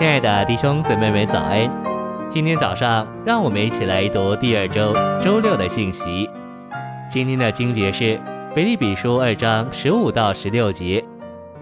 [0.00, 1.70] 亲爱的弟兄姊妹们，早安！
[2.30, 6.26] 今天早上，让我们一起来读第二周周六的信息。
[7.10, 8.18] 今天的经节是
[8.54, 11.04] 腓立比书二章十五到十六节，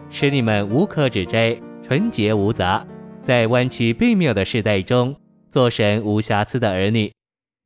[0.08, 2.86] 使你们无可指摘，纯洁无杂，
[3.24, 5.16] 在弯曲悖谬的世代中，
[5.50, 7.12] 做神无瑕疵的儿女。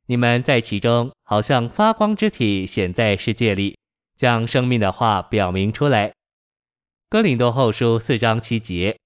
[0.07, 3.77] 你们在其中，好像发光之体显在世界里，
[4.17, 6.13] 将生命的话表明出来。
[7.11, 8.97] 哥林多后书四章七节。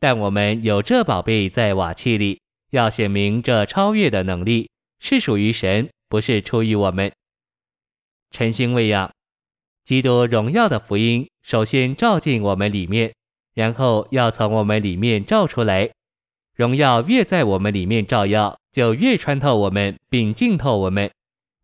[0.00, 7.10] 但我们有这宝贝在瓦器里，要显明这超越的能力是属于神，不是出于我们。
[8.30, 9.10] 晨星喂养，
[9.84, 13.12] 基督荣耀的福音首先照进我们里面，
[13.54, 15.90] 然后要从我们里面照出来。
[16.54, 21.10] 荣耀越在我们里面照耀，就越穿透我们，并浸透我们。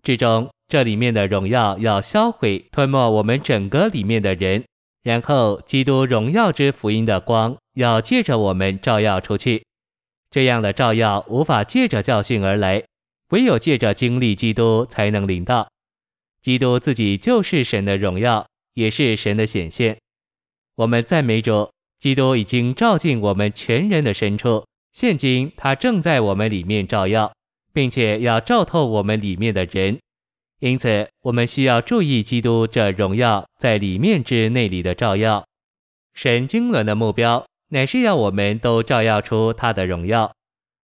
[0.02, 4.65] 最终，这里面的荣耀要销毁、吞没我们整个里面的人。
[5.04, 9.62] 然后，基督荣耀之福音的光要借着我们照耀出去。
[10.30, 12.82] 这样的照耀无法借着教训而来，
[13.29, 15.68] 唯有借着经历基督才能领到。
[16.40, 19.98] 基督自己就是神的荣耀，也是神的显现。
[20.76, 27.30] 我们赞美主，基督已经照进我们全人的深处，现今他正在我们里面照耀，
[27.74, 29.98] 并且要照透我们里面的人。
[30.65, 35.45] 因此，我们需要注意基督这荣耀在里面之内里的照耀。
[36.15, 40.32] 神经纶的目标乃是要我们都照耀出他的荣耀。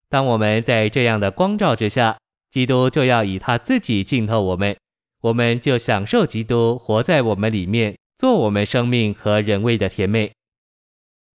[0.09, 2.17] 当我们在这样的光照之下，
[2.51, 4.75] 基督就要以他自己浸透我们，
[5.21, 10.33] 我们就享受基督活在我们里面，做我们生命和人味的甜美。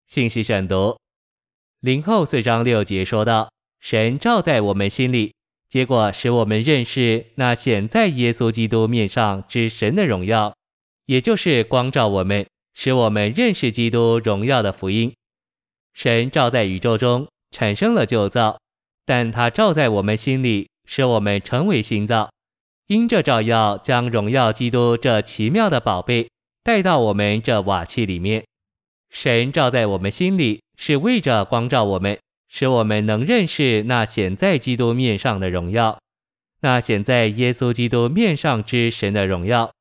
[0.08, 0.98] 信息选读：
[1.78, 5.32] 林后四章六节说道：“神照在我们心里。”
[5.68, 10.54] 结果使我们认识那显在耶稣基督面上之神的荣耀，
[11.06, 15.12] 也就是光照我们，使我们认识基督荣耀的福音。
[15.94, 18.58] 神照在宇宙中产生了旧造，
[19.04, 22.30] 但他照在我们心里，使我们成为新造。
[22.86, 26.28] 因这照耀将荣耀基督这奇妙的宝贝
[26.62, 28.44] 带到我们这瓦器里面。
[29.10, 32.18] 神照在我们心里，是为着光照我们。
[32.56, 35.98] 使我们能认识那显在基督面上的荣耀，
[36.60, 39.72] 那显在耶稣基督面上之神的荣耀，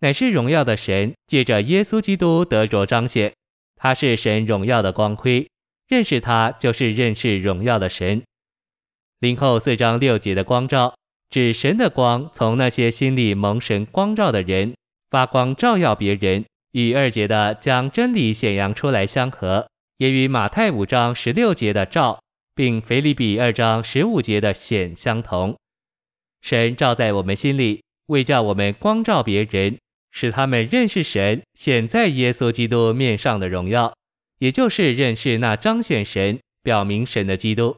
[0.00, 3.34] 乃是荣耀的神借着耶稣基督得着彰显。
[3.76, 5.46] 他是神荣耀的光辉，
[5.88, 8.22] 认识他就是认识荣耀的神。
[9.20, 10.94] 林后四章六节的光照，
[11.28, 14.72] 指神的光从那些心里蒙神光照的人
[15.10, 19.68] 发光照耀别人，与二节的将真理显扬出来相合，
[19.98, 22.20] 也与马太五章十六节的照。
[22.54, 25.56] 并腓立比二章十五节的显相同，
[26.40, 29.78] 神照在我们心里，为叫我们光照别人，
[30.10, 33.94] 使他们认识神显在耶稣基督面上的荣耀，
[34.38, 37.76] 也就是认识那彰显神、表明神的基督。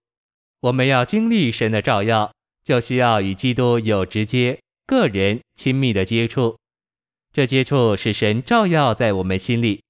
[0.60, 2.32] 我们要经历神的照耀，
[2.64, 6.56] 就需要与基督有直接、个人、亲密的接触。
[7.32, 9.82] 这接触使神照耀在我们心里，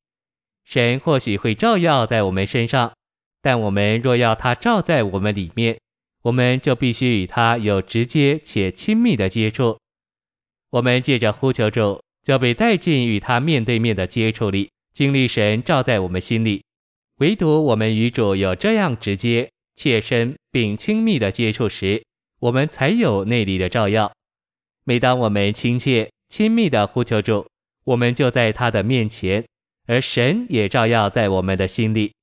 [0.65, 2.93] 神或许会照耀在我们身上。
[3.45, 5.79] 但我们若要他照在我们里面，
[6.23, 9.77] 我们就必须与他有直接且亲密的接触。
[10.71, 16.63] 我们借着呼求主，就被带进与他面对面的接触里，经历神照在我们心里。
[17.19, 22.03] 唯独我们与主有这样直接、切身并亲密的接触时，
[22.41, 24.11] 我们才有内里的照耀。
[24.85, 27.47] 每当我们亲切、亲密的呼求主，
[27.85, 29.45] 我们就在他的面前，
[29.87, 32.15] 而神也照耀在我们的心里。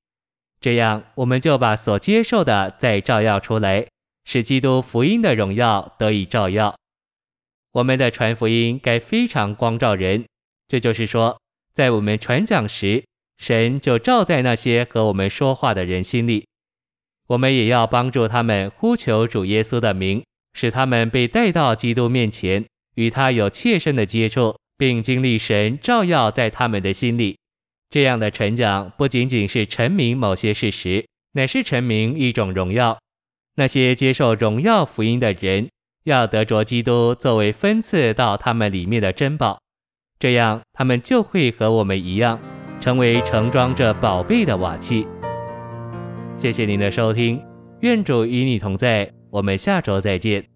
[0.62, 3.84] 这样，我们就把所接受的再照耀出来，
[4.24, 6.76] 使基督福音的荣耀得以照耀。
[7.72, 10.24] 我们的传福音该非常光照人，
[10.68, 11.36] 这就是说，
[11.74, 13.02] 在我们传讲时，
[13.38, 16.46] 神就照在那些和我们说话的人心里。
[17.26, 20.22] 我们也要帮助他们呼求主耶稣的名，
[20.54, 22.64] 使他们被带到基督面前，
[22.94, 27.36] 与他有切身的接触，并经历神照耀在他们的心里。
[27.92, 32.98] 这样的传讲不仅仅是陈明某些事实，乃是陈明一种荣耀。
[33.56, 35.68] 那些接受荣耀福音的人，
[36.04, 39.60] 要得着基督作为分赐到他们里面的珍宝，
[40.18, 42.40] 这样他们就会和我们一样，
[42.80, 45.06] 成为盛装着宝贝的瓦器。
[46.34, 47.38] 谢谢您的收听，
[47.80, 50.51] 愿主与你同在，我们下周再见。